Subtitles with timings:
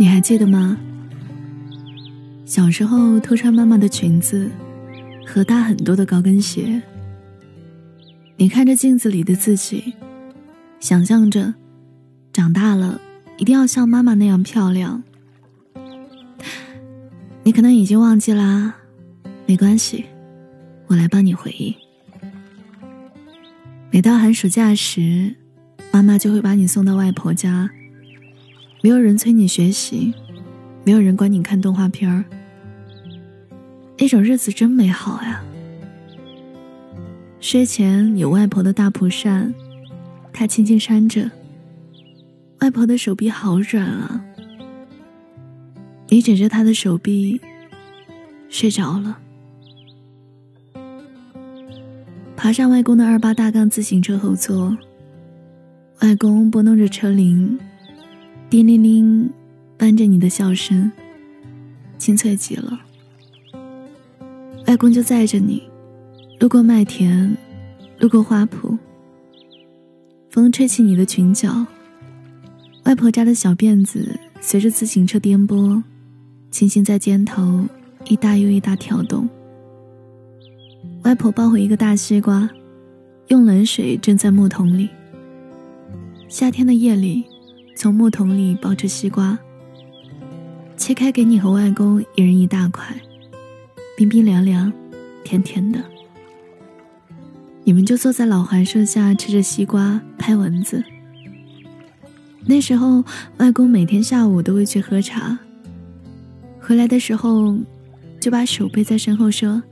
[0.00, 0.78] 你还记得吗？
[2.44, 4.48] 小时候偷穿妈妈的裙子
[5.26, 6.80] 和大很多的高跟鞋，
[8.36, 9.92] 你看着镜子里的自己，
[10.78, 11.52] 想象着
[12.32, 13.00] 长大了
[13.38, 15.02] 一定要像妈妈那样漂亮。
[17.42, 18.76] 你可能已经忘记啦，
[19.46, 20.04] 没关系，
[20.86, 21.74] 我来帮你回忆。
[23.90, 25.34] 每到寒暑假时，
[25.90, 27.68] 妈妈就会把你送到外婆家。
[28.80, 30.14] 没有人催你学习，
[30.84, 32.24] 没有人管你看动画片儿。
[33.98, 35.42] 那种日子真美好呀！
[37.40, 39.52] 睡前有外婆的大蒲扇，
[40.32, 41.28] 她轻轻扇着。
[42.60, 44.24] 外婆的手臂好软啊，
[46.08, 47.40] 你枕着她的手臂
[48.48, 49.18] 睡着了。
[52.36, 54.76] 爬上外公的二八大杠自行车后座，
[56.02, 57.58] 外公拨弄着车铃。
[58.50, 59.30] 叮铃铃，
[59.76, 60.90] 伴着你的笑声，
[61.98, 62.80] 清脆极了。
[64.66, 65.62] 外公就载着你，
[66.40, 67.36] 路过麦田，
[67.98, 68.78] 路过花圃。
[70.30, 71.66] 风吹起你的裙角，
[72.86, 75.82] 外婆扎的小辫子随着自行车颠簸，
[76.50, 77.66] 轻轻在肩头
[78.06, 79.28] 一大又一大跳动。
[81.02, 82.48] 外婆抱回一个大西瓜，
[83.26, 84.88] 用冷水蒸在木桶里。
[86.30, 87.22] 夏天的夜里。
[87.80, 89.38] 从木桶里抱着西瓜，
[90.76, 92.84] 切开给你和外公一人一大块，
[93.96, 94.72] 冰冰凉凉，
[95.22, 95.78] 甜甜的。
[97.62, 100.82] 你们就坐在老槐树下吃着西瓜，拍蚊子。
[102.46, 103.04] 那时候，
[103.36, 105.38] 外公每天下午都会去喝茶，
[106.60, 107.56] 回来的时候
[108.20, 109.62] 就把手背在身后说：“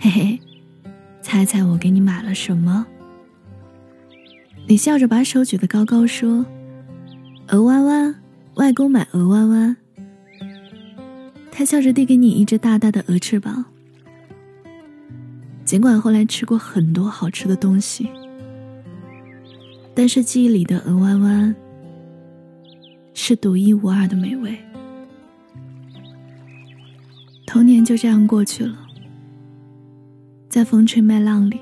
[0.00, 0.40] 嘿嘿，
[1.22, 2.84] 猜猜我给你买了什么？”
[4.66, 6.44] 你笑着把手举得高高说。
[7.48, 8.14] 鹅弯弯，
[8.54, 9.76] 外公买鹅弯弯。
[11.52, 13.64] 他笑着递给你一只大大的鹅翅膀。
[15.64, 18.08] 尽管后来吃过很多好吃的东西，
[19.94, 21.54] 但是记忆里的鹅弯弯
[23.14, 24.56] 是独一无二的美味。
[27.46, 28.76] 童年就这样过去了，
[30.48, 31.60] 在风吹麦浪里，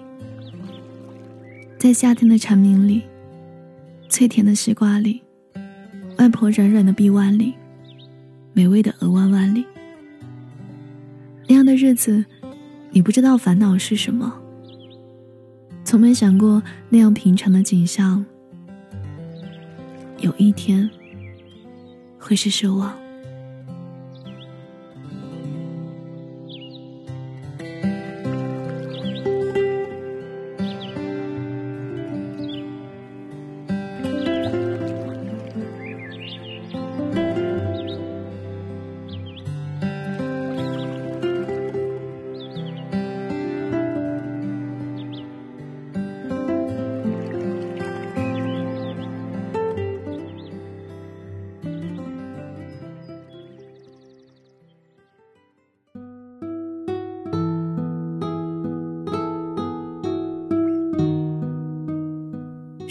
[1.78, 3.02] 在夏天的蝉鸣里，
[4.08, 5.22] 脆甜的西瓜里。
[6.24, 7.52] 外婆软软的臂弯里，
[8.54, 9.62] 美味的鹅弯弯里，
[11.46, 12.24] 那样的日子，
[12.92, 14.32] 你不知道烦恼是什么，
[15.84, 18.24] 从没想过那样平常的景象，
[20.20, 20.88] 有一天
[22.18, 23.03] 会是奢望。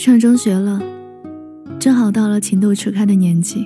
[0.03, 0.81] 上中学了，
[1.79, 3.65] 正好到了情窦初开的年纪。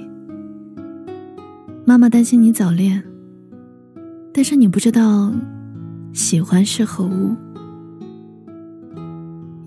[1.84, 3.04] 妈妈担心你早恋，
[4.32, 5.34] 但是你不知道
[6.14, 7.36] 喜欢是何物。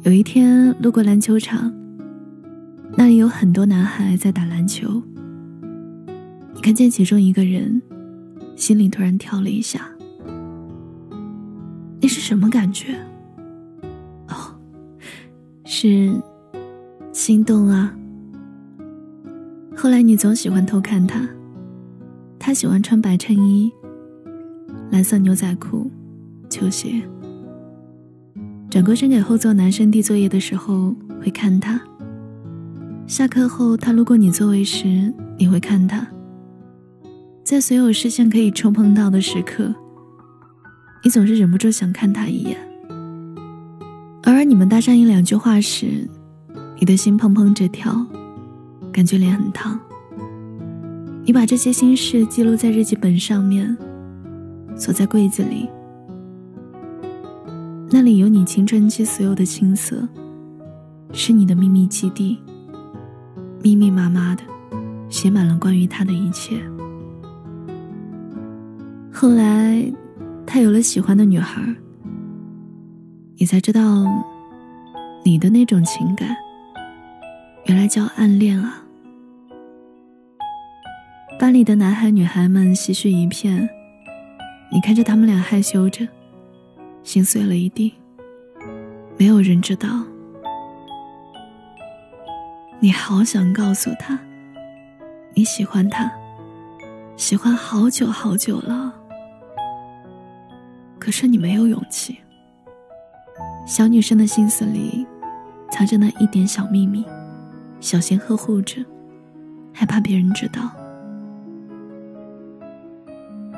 [0.05, 1.75] 有一天路过篮球场，
[2.97, 5.03] 那里有很多男孩在打篮球。
[6.55, 7.83] 你看见其中一个人，
[8.55, 9.91] 心里突然跳了一下。
[12.01, 12.95] 那是什么感觉？
[14.29, 14.55] 哦，
[15.65, 16.15] 是。
[17.31, 17.95] 心动啊！
[19.77, 21.21] 后来你总喜欢偷看他，
[22.41, 23.71] 他喜欢穿白衬衣、
[24.91, 25.89] 蓝色牛仔裤、
[26.49, 27.01] 球鞋。
[28.69, 30.93] 转过身给后座男生递作业的时候
[31.23, 31.81] 会看他。
[33.07, 36.05] 下课后他路过你座位时你会看他。
[37.45, 39.73] 在所有视线可以触碰到的时刻，
[41.05, 42.59] 你总是忍不住想看他一眼。
[44.25, 46.11] 偶尔你们搭上一两句话时。
[46.81, 47.95] 你的心砰砰直跳，
[48.91, 49.79] 感觉脸很烫。
[51.25, 53.77] 你把这些心事记录在日记本上面，
[54.75, 55.69] 锁在柜子里。
[57.91, 60.09] 那里有你青春期所有的青涩，
[61.13, 62.39] 是你的秘密基地，
[63.63, 64.43] 密密麻麻的，
[65.11, 66.59] 写满了关于他的一切。
[69.13, 69.85] 后来，
[70.47, 71.63] 他有了喜欢的女孩，
[73.37, 74.07] 你才知道，
[75.27, 76.35] 你的那种情感。
[77.67, 78.85] 原来叫暗恋啊！
[81.39, 83.69] 班里的男孩女孩们唏嘘一片，
[84.71, 86.07] 你看着他们俩害羞着，
[87.03, 87.95] 心碎了一地。
[89.17, 89.89] 没有人知道，
[92.81, 94.19] 你好想告诉他，
[95.35, 96.11] 你喜欢他，
[97.17, 98.95] 喜欢好久好久了。
[100.99, 102.19] 可是你没有勇气。
[103.67, 105.07] 小女生的心思里，
[105.71, 107.05] 藏着那一点小秘密，
[107.81, 108.85] 小心呵护着，
[109.73, 110.71] 害怕别人知道。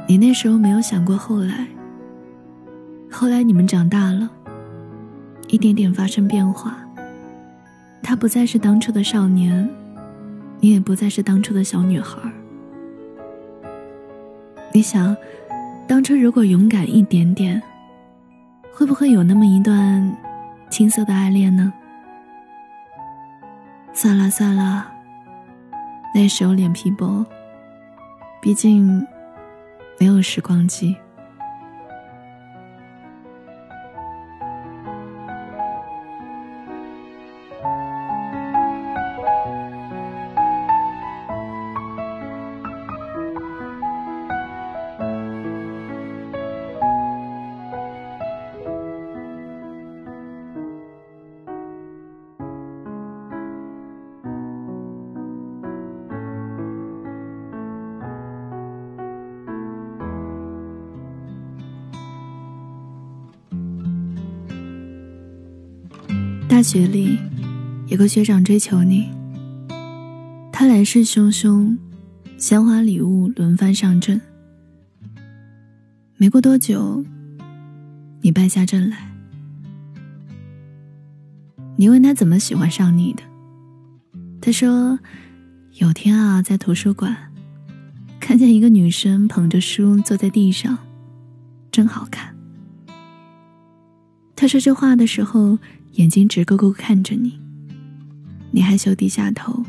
[0.06, 1.66] 你那时候没有想过后来。
[3.10, 4.30] 后来你们长大了，
[5.48, 6.78] 一点点发生变化。
[8.02, 9.68] 他不再是当初的少年，
[10.60, 12.18] 你也不再是当初的小女孩。
[14.72, 15.16] 你想。
[15.84, 17.60] 当初如果勇敢一点点，
[18.72, 20.16] 会不会有那么一段
[20.70, 21.70] 青涩的爱恋呢？
[23.94, 24.90] 算了算了，
[26.14, 27.24] 那时候脸皮薄，
[28.40, 29.06] 毕竟
[29.98, 30.96] 没有时光机。
[66.62, 67.18] 学里，
[67.88, 69.10] 有个学长追求你。
[70.52, 71.76] 他来势汹汹，
[72.38, 74.20] 鲜花礼物轮番上阵。
[76.16, 77.04] 没过多久，
[78.20, 79.10] 你败下阵来。
[81.76, 83.22] 你问他怎么喜欢上你的，
[84.40, 84.98] 他说
[85.80, 87.16] ：“有天啊，在图书馆，
[88.20, 90.78] 看见一个女生捧着书坐在地上，
[91.72, 92.36] 真好看。”
[94.36, 95.58] 他说这话的时候。
[95.92, 97.38] 眼睛直勾勾看着你，
[98.50, 99.62] 你害羞低下头，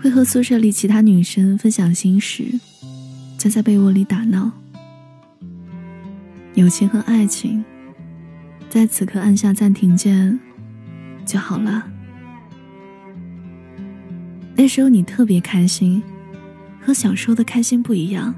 [0.00, 2.58] 会和宿舍里其他女生分享心事，
[3.36, 4.50] 就在被窝里打闹。
[6.54, 7.62] 友情和爱情，
[8.70, 10.40] 在此刻按下暂停键
[11.26, 11.86] 就好了。
[14.56, 16.02] 那时候你特别开心，
[16.80, 18.34] 和小时候的开心不一样。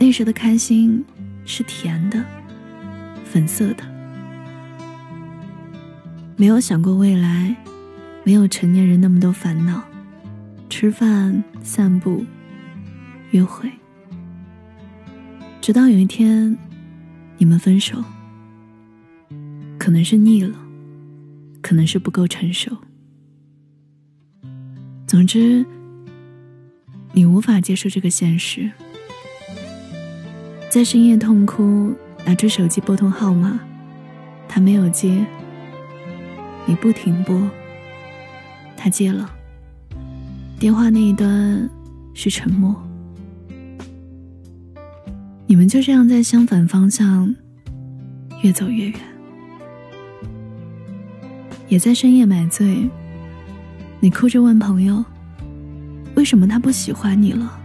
[0.00, 1.04] 那时的开心
[1.44, 2.24] 是甜的，
[3.24, 3.95] 粉色的。
[6.38, 7.56] 没有想过未来，
[8.22, 9.82] 没有成年人那么多烦恼，
[10.68, 12.26] 吃饭、散步、
[13.30, 13.72] 约会，
[15.62, 16.54] 直到有一天，
[17.38, 18.04] 你们分手，
[19.78, 20.54] 可能是腻了，
[21.62, 22.76] 可能是不够成熟，
[25.06, 25.64] 总之，
[27.12, 28.70] 你无法接受这个现实，
[30.68, 31.94] 在深夜痛哭，
[32.26, 33.58] 拿出手机拨通号码，
[34.46, 35.24] 他没有接。
[36.66, 37.48] 你不停拨，
[38.76, 39.30] 他接了。
[40.58, 41.70] 电话那一端
[42.12, 42.74] 是沉默。
[45.46, 47.32] 你们就这样在相反方向
[48.42, 49.00] 越走越远，
[51.68, 52.90] 也在深夜买醉。
[54.00, 55.04] 你哭着问朋友
[56.16, 57.60] ：“为什么他不喜欢你了？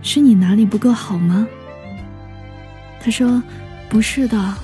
[0.00, 1.46] 是你哪里不够好吗？”
[3.00, 3.42] 他说
[3.90, 4.54] ：“不是的，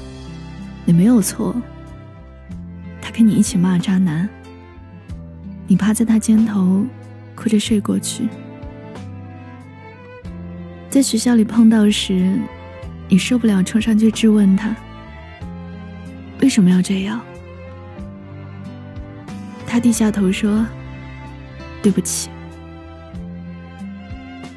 [0.87, 1.55] 你没有错。”
[3.17, 4.29] 跟你一起骂渣男，
[5.69, 6.85] 你趴在他肩头，
[7.37, 8.29] 哭着睡过去。
[10.91, 12.37] 在学校里碰到时，
[13.09, 14.75] 你受不了，冲上去质问他
[16.43, 17.21] ：“为什么要这样？”
[19.65, 20.67] 他低下头说
[21.81, 22.29] ：“对不起。”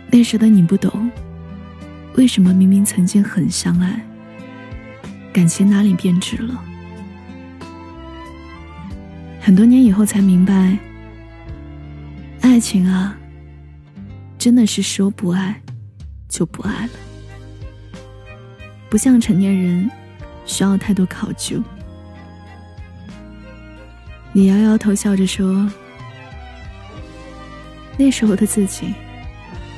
[0.10, 1.12] 那时的你不懂，
[2.16, 4.04] 为什么明明曾经很相爱，
[5.32, 6.60] 感情哪里变质了？
[9.48, 10.78] 很多年以后才明白，
[12.42, 13.18] 爱情啊，
[14.38, 15.56] 真的是说不爱
[16.28, 16.92] 就不爱了，
[18.90, 19.90] 不像成年人
[20.46, 21.64] 需要太多考究。
[24.34, 25.72] 你摇摇头，笑着说
[27.98, 28.94] ：“那时候的自己，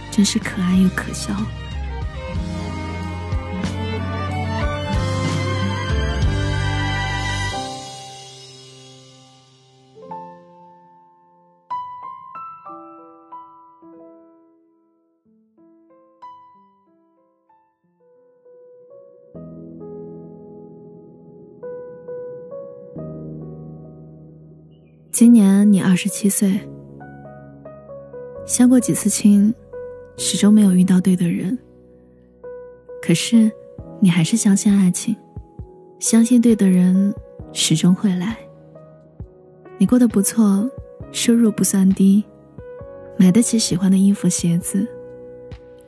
[0.10, 1.32] 真是可爱又可笑。”
[25.20, 26.58] 今年你二十七岁，
[28.46, 29.54] 相过几次亲，
[30.16, 31.60] 始终没有遇到对的人。
[33.02, 33.52] 可是，
[34.00, 35.14] 你还是相信爱情，
[36.00, 37.14] 相信对的人
[37.52, 38.38] 始终会来。
[39.78, 40.72] 你过得不错，
[41.12, 42.24] 收入不算低，
[43.18, 44.88] 买得起喜欢的衣服鞋子，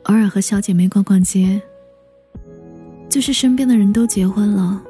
[0.02, 1.58] 偶尔和小姐妹逛逛街。
[3.08, 4.82] 就是身边的人都结婚了，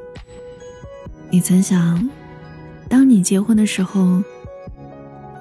[1.31, 2.11] 你曾想，
[2.93, 4.23] 当你结婚的时候，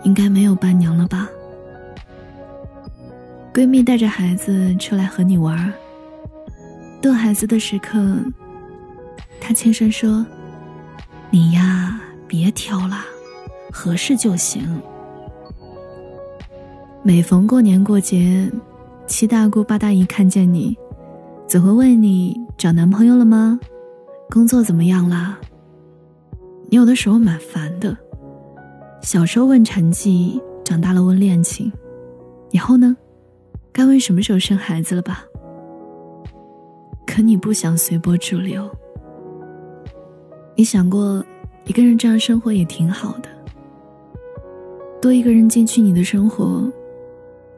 [0.05, 1.27] 应该没有伴娘了吧？
[3.53, 5.74] 闺蜜带着孩子出来和你玩
[7.01, 8.00] 逗孩子的时刻，
[9.41, 10.25] 她轻声说
[11.29, 13.01] ：“你呀，别挑了，
[13.70, 14.81] 合适就行。”
[17.03, 18.50] 每逢过年过节，
[19.08, 20.77] 七大姑八大姨看见你，
[21.50, 23.60] 总会问你找男朋友了吗？
[24.29, 25.38] 工作怎么样啦？
[26.72, 27.98] 你有的时候蛮烦的，
[29.01, 31.70] 小时候问成绩，长大了问恋情，
[32.51, 32.96] 以后呢？
[33.74, 35.25] 该问什么时候生孩子了吧？
[37.06, 38.70] 可你不想随波逐流。
[40.56, 41.22] 你想过，
[41.66, 43.28] 一个人这样生活也挺好的。
[45.01, 46.72] 多一个人进去你的生活，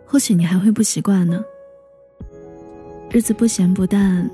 [0.07, 1.45] 或许你还会不习惯呢。
[3.11, 4.27] 日子不咸不淡，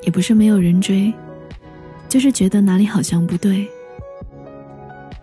[0.00, 1.12] 也不是没有人追，
[2.08, 3.68] 就是觉得哪里好像不对。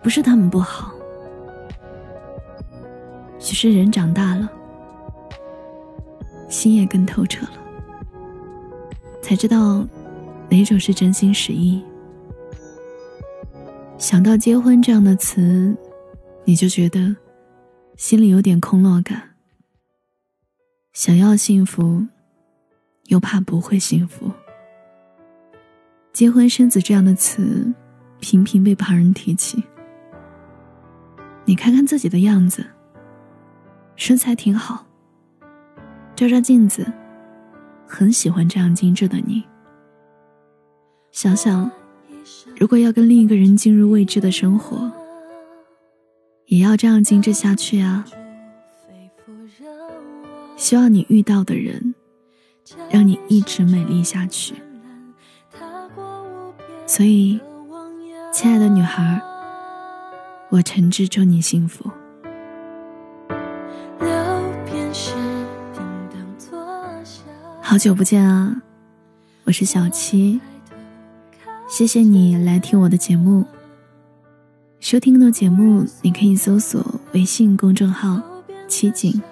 [0.02, 0.92] 不是他们不好，
[3.38, 4.50] 只是人长大了。
[6.48, 7.52] 心也更透彻了，
[9.22, 9.86] 才知道
[10.48, 11.80] 哪种是真心实意。
[13.98, 15.76] 想到结婚这样的词，
[16.44, 17.14] 你就觉得
[17.96, 19.22] 心里有点空落感。
[20.92, 22.04] 想要幸福，
[23.06, 24.28] 又怕不会幸福。
[26.12, 27.72] 结婚生子这样的词，
[28.18, 29.62] 频频被旁人提起。
[31.50, 32.64] 你看看自己的样子，
[33.96, 34.86] 身材挺好。
[36.14, 36.86] 照照镜子，
[37.88, 39.42] 很喜欢这样精致的你。
[41.10, 41.68] 想想，
[42.56, 44.92] 如果要跟另一个人进入未知的生活，
[46.46, 48.04] 也要这样精致下去啊！
[50.56, 51.96] 希望你遇到的人，
[52.92, 54.54] 让你一直美丽下去。
[56.86, 57.40] 所以，
[58.32, 59.20] 亲爱的女孩，
[60.50, 61.88] 我诚挚祝你幸福。
[67.62, 68.60] 好久不见啊，
[69.44, 70.40] 我是小七。
[71.68, 73.46] 谢谢你来听我的节目。
[74.80, 78.20] 收听更多节目，你可以搜索微信公众号
[78.66, 79.22] “七景”，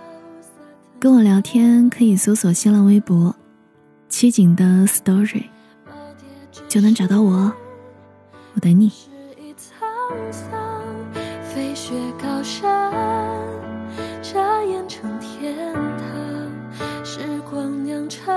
[1.01, 3.35] 跟我聊天可以搜索新浪微博
[4.09, 5.47] “七景的 story”，
[6.69, 7.53] 就能找到我。
[8.55, 8.93] 我等你。
[12.61, 12.93] 山，
[14.21, 18.35] 眨眼成天堂，时光酿成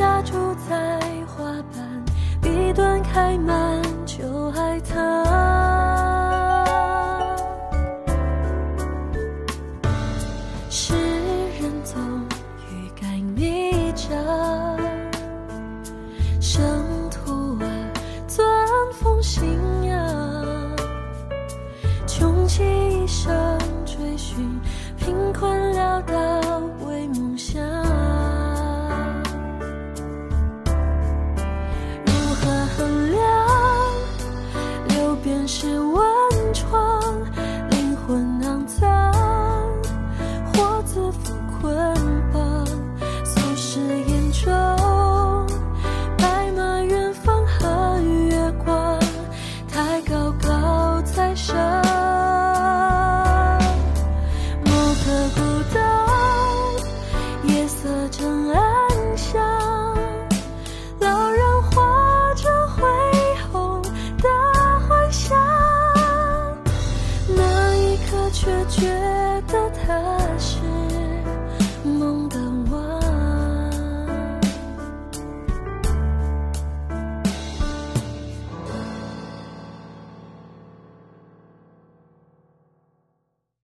[0.00, 0.32] 家住
[0.66, 2.02] 在花瓣，
[2.40, 5.39] 笔端开满秋海棠。